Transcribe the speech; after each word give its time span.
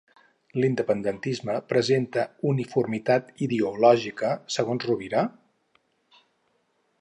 L'independentisme 0.61 1.57
presenta 1.73 2.23
uniformitat 2.53 3.29
ideològica, 3.49 4.33
segons 4.57 4.89
Rovira? 4.93 5.23